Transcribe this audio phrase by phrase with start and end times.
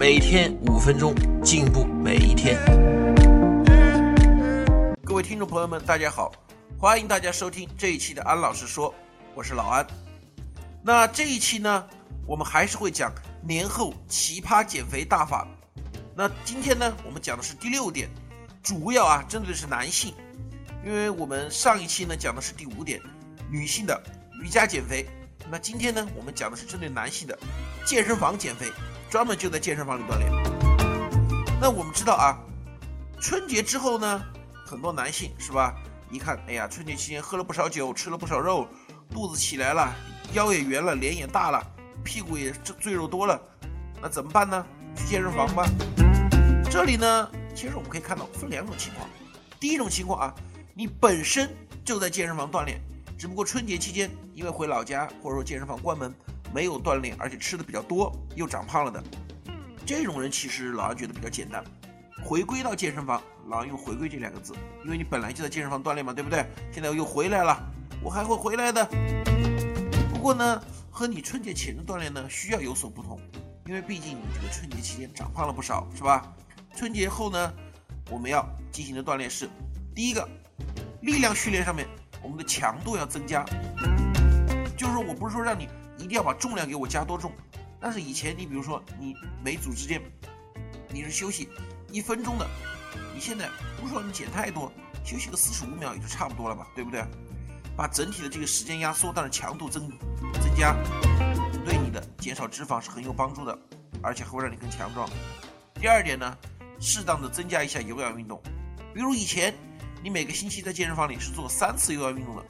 [0.00, 1.14] 每天五分钟，
[1.44, 2.56] 进步每一天。
[5.04, 6.32] 各位听众朋友们，大家好，
[6.78, 8.94] 欢迎大家收听这一期的安老师说，
[9.34, 9.86] 我是老安。
[10.82, 11.86] 那这一期呢，
[12.26, 13.12] 我们还是会讲
[13.46, 15.46] 年后奇葩减肥大法。
[16.16, 18.08] 那今天呢，我们讲的是第六点，
[18.62, 20.14] 主要啊针对的是男性，
[20.82, 22.98] 因为我们上一期呢讲的是第五点，
[23.50, 24.02] 女性的
[24.42, 25.06] 瑜伽减肥。
[25.50, 27.38] 那今天呢，我们讲的是针对男性的
[27.84, 28.72] 健身房减肥，
[29.10, 30.30] 专门就在健身房里锻炼。
[31.60, 32.38] 那我们知道啊，
[33.20, 34.22] 春节之后呢，
[34.64, 35.74] 很多男性是吧？
[36.10, 38.68] 一看，哎呀，春节期间喝了不少酒，吃了不少肉，
[39.10, 39.92] 肚子起来了，
[40.32, 41.60] 腰也圆了，脸也大了，
[42.04, 43.40] 屁股也赘肉多了，
[44.00, 44.64] 那怎么办呢？
[44.94, 45.66] 去健身房吧。
[46.70, 49.08] 这里呢，其实我们可以看到分两种情况。
[49.58, 50.34] 第一种情况啊，
[50.72, 51.50] 你本身
[51.84, 52.80] 就在健身房锻炼。
[53.18, 56.14] 只不过春节期间，因为回老家或者说健身房关门，
[56.52, 59.02] 没有锻炼，而且吃的比较多，又长胖了的，
[59.86, 61.62] 这种人其实老杨觉得比较简单。
[62.22, 64.52] 回归到健身房，老杨用“回归”这两个字，
[64.84, 66.44] 因为你本来就在健身房锻炼嘛，对不对？
[66.70, 67.58] 现在又回来了，
[68.02, 68.84] 我还会回来的。
[70.12, 73.18] 不过呢，和你春节前的锻炼呢，需要有所不同，
[73.66, 76.30] 因为毕竟你这个春节期间长胖了不少，是吧？
[76.76, 77.52] 春节后呢，
[78.10, 79.48] 我们要进行的锻炼是
[79.94, 80.28] 第一个，
[81.02, 81.86] 力量训练上面。
[82.22, 83.42] 我们的强度要增加，
[84.76, 85.66] 就是说我不是说让你
[86.10, 87.32] 定要把重量给我加多重，
[87.80, 90.02] 但是以前你比如说你每组之间
[90.90, 91.48] 你是休息
[91.90, 92.46] 一分钟的，
[93.14, 93.48] 你现在
[93.80, 94.70] 不是说你减太多，
[95.04, 97.02] 休息个四十五秒也就差不多了吧，对不对？
[97.76, 99.88] 把整体的这个时间压缩，但是强度增
[100.34, 100.76] 增加，
[101.64, 103.58] 对你的减少脂肪是很有帮助的，
[104.02, 105.08] 而且还会让你更强壮。
[105.74, 106.36] 第二点呢，
[106.80, 108.42] 适当的增加一下有氧运动，
[108.92, 109.54] 比如以前。
[110.02, 112.42] 你每个星期在健身房里是做三次有氧运动的，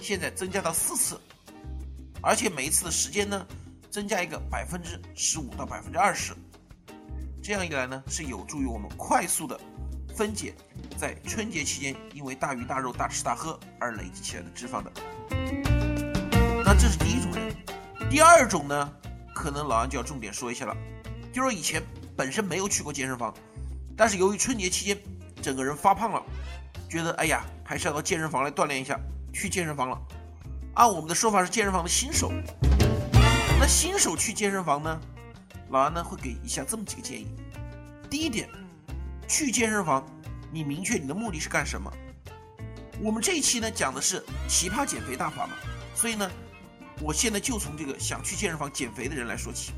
[0.00, 1.20] 现在增加到四次，
[2.26, 3.46] 而且每一次的时间呢，
[3.88, 6.34] 增加一个百分之十五到百分之二十，
[7.40, 9.56] 这样一来呢，是有助于我们快速的
[10.12, 10.52] 分解
[10.98, 14.90] 在春节期间因为大鱼大肉、大吃大喝而累积起来的脂肪的。
[16.64, 17.54] 那这是第一种人，
[18.10, 18.92] 第二种呢，
[19.32, 20.76] 可能老安就要重点说一下了，
[21.32, 21.80] 就是以前
[22.16, 23.32] 本身没有去过健身房，
[23.96, 24.98] 但是由于春节期间
[25.40, 26.20] 整个人发胖了。
[26.90, 28.98] 觉得哎呀，还是要到健身房来锻炼一下，
[29.32, 29.96] 去健身房了。
[30.76, 32.30] 按我们的说法是健身房的新手。
[33.58, 35.00] 那新手去健身房呢，
[35.70, 37.26] 老安呢会给以下这么几个建议。
[38.10, 38.46] 第一点，
[39.26, 40.06] 去健身房，
[40.52, 41.90] 你明确你的目的是干什么。
[43.00, 45.54] 我们这一期呢讲的是奇葩减肥大法嘛，
[45.94, 46.30] 所以呢，
[47.00, 49.72] 我现在就从这个想去健身房减肥的人来说起。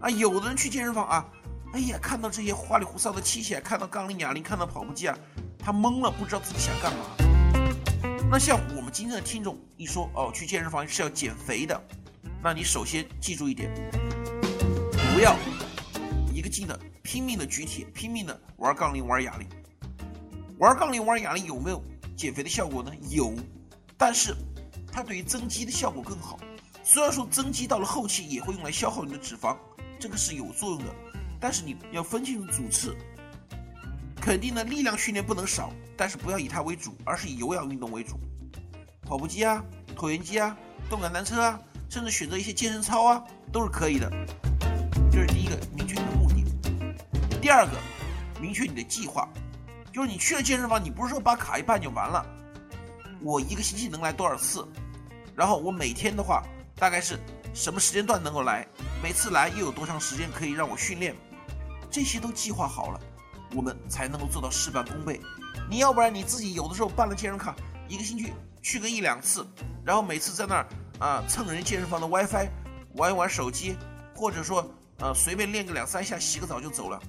[0.00, 1.28] 啊，有的人去健身房啊，
[1.74, 5.18] 哎呀，看到这些花里胡哨的器械，看到杠铃、哑铃，看到跑步机啊。
[5.58, 7.35] 他懵了，不知道自己想干嘛。
[8.28, 11.80] 那像我们今天的听众一说哦，去健身房是要减肥的，
[12.42, 13.70] 那你首先记住一点，
[15.14, 15.38] 不要
[16.34, 19.48] 一个劲的拼命的举铁，拼命的玩杠铃、玩哑铃。
[20.58, 21.80] 玩杠铃、玩哑铃有没有
[22.16, 22.90] 减肥的效果呢？
[23.10, 23.32] 有，
[23.96, 24.34] 但是
[24.90, 26.36] 它对于增肌的效果更好。
[26.82, 29.56] 虽然说增肌到了后期也会用来消耗你的脂肪，
[30.00, 30.86] 这个是有作用的，
[31.40, 32.96] 但是你要分清楚主次。
[34.26, 38.18] 肯定呢，力量训练不能少，但是不要以它为主，而是以有氧运动为主，
[39.02, 39.64] 跑步机啊、
[39.94, 40.56] 椭圆机啊、
[40.90, 43.22] 动感单车啊，甚至选择一些健身操啊，
[43.52, 44.10] 都是可以的。
[45.12, 46.44] 这是第一个，明确你的目的。
[47.40, 47.78] 第二个，
[48.40, 49.28] 明确你的计划，
[49.92, 52.26] 就是你去了健身房，你不是说把卡一办就完了。
[53.22, 54.66] 我一个星期能来多少次？
[55.36, 56.42] 然后我每天的话，
[56.74, 57.16] 大概是
[57.54, 58.66] 什么时间段能够来？
[59.00, 61.14] 每次来又有多长时间可以让我训练？
[61.88, 63.00] 这些都计划好了。
[63.54, 65.20] 我们才能够做到事半功倍。
[65.68, 67.54] 你要不然你自己有的时候办了健身卡，
[67.88, 68.32] 一个星期
[68.62, 69.46] 去个一两次，
[69.84, 70.68] 然后每次在那儿
[70.98, 72.48] 啊蹭人健身房的 WiFi，
[72.94, 73.76] 玩一玩手机，
[74.14, 74.68] 或者说
[74.98, 77.00] 呃随便练个两三下，洗个澡就走了，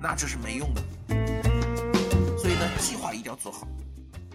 [0.00, 0.82] 那这是没用的。
[2.38, 3.66] 所以呢，计划一定要做好。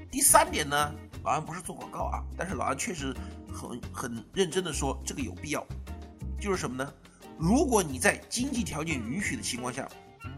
[0.09, 0.91] 第三点呢，
[1.23, 3.15] 老安不是做广告啊，但是老安确实
[3.53, 5.65] 很很认真的说，这个有必要。
[6.39, 6.91] 就是什么呢？
[7.37, 9.87] 如果你在经济条件允许的情况下，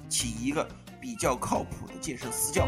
[0.08, 0.68] 请一个。
[1.04, 2.66] 比较靠谱的健身私教，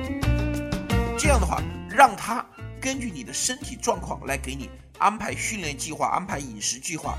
[1.17, 2.45] 这样的话，让他
[2.81, 7.17] 根据你的身体状况来给你安排训练计划、安排饮食计划，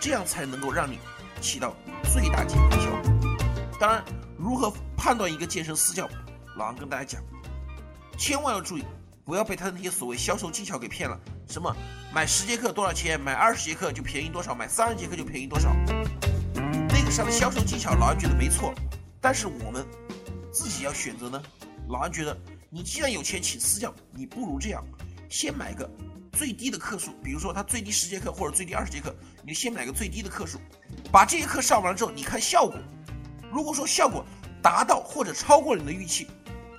[0.00, 0.98] 这样才能够让你
[1.40, 1.72] 起到
[2.12, 3.36] 最大减肥效果。
[3.78, 4.04] 当然，
[4.36, 6.10] 如何判断一个健身私教？
[6.56, 7.22] 老安跟大家讲，
[8.18, 8.84] 千万要注意，
[9.24, 11.16] 不要被他的那些所谓销售技巧给骗了。
[11.48, 11.72] 什么
[12.12, 13.20] 买十节课多少钱？
[13.20, 14.52] 买二十节课就便宜多少？
[14.52, 15.72] 买三十节课就便宜多少？
[16.88, 18.74] 那个上的销售技巧，老安觉得没错，
[19.20, 19.86] 但是我们
[20.56, 21.42] 自己要选择呢。
[21.88, 22.34] 老安觉得，
[22.70, 24.82] 你既然有钱请私教，你不如这样，
[25.28, 25.88] 先买个
[26.32, 29.14] 最低的课数，比如说他最低十节课或者最低二十节课，
[29.44, 30.58] 你先买个最低的课数，
[31.12, 32.74] 把这些课上完了之后，你看效果。
[33.52, 34.24] 如果说效果
[34.62, 36.26] 达到或者超过你的预期，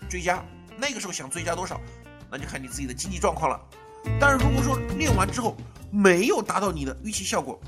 [0.10, 0.44] 追加，
[0.76, 1.80] 那个时候想追加多少，
[2.32, 3.60] 那就看你自己的经济状况了。
[4.20, 5.56] 但是如果说练完之后
[5.92, 7.60] 没有达到你的预期效果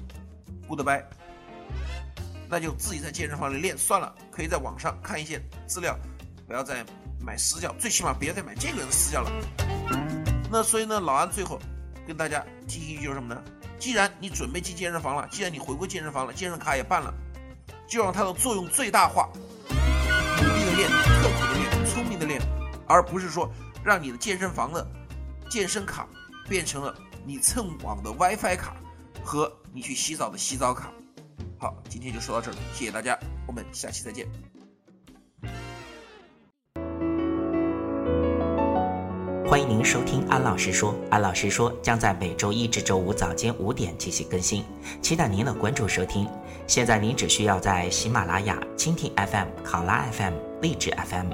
[0.67, 1.03] ，goodbye，
[2.49, 4.13] 那就自己在健身房里练算了。
[4.31, 5.97] 可以在网上看一些资料，
[6.47, 6.83] 不要再
[7.21, 9.31] 买私教，最起码不要再买这个人的私教了。
[10.51, 11.59] 那所以呢，老安最后
[12.07, 13.43] 跟大家提醒一句就是什么呢？
[13.77, 17.13] 既然你准备进健身房了，既然你回归健身房了，健身卡也办了，
[17.87, 19.29] 就让它的作用最大化，
[19.69, 22.41] 努力的练，刻苦的练，聪明的练，
[22.87, 23.49] 而不是说
[23.83, 24.85] 让你的健身房的
[25.49, 26.07] 健身卡
[26.49, 26.93] 变成了
[27.25, 28.75] 你蹭网的 WiFi 卡
[29.23, 30.91] 和你去洗澡的洗澡卡。
[31.61, 34.25] 好，今天就说到这儿，谢谢大家，我们下期再见。
[39.45, 44.63] 欢迎您收听安老师说，安老师说将在每周一至周五早间五点进行更新，
[45.01, 46.25] 期待您的关注收听。
[46.65, 51.33] 现在您只需要在喜马拉雅、蜻蜓 FM、考拉 FM、荔枝 FM、